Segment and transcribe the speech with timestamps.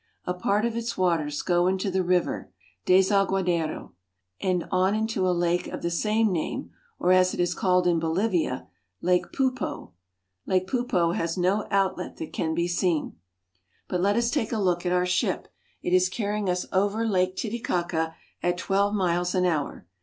[0.25, 2.51] A part of its waters go into the river
[2.87, 3.91] Desaguadero (das a gwa da'ro)
[4.41, 7.99] and on into a lake of the same name, or, as it is called in
[7.99, 8.67] Bolivia,
[9.03, 9.91] Lake Poo'po.
[10.47, 13.15] Lake Poopo has no outlet that can be seen.
[13.87, 15.49] But let us take a look at our ship.
[15.83, 19.85] It is carrying us over Lake Titicaca at twelve miles an hour.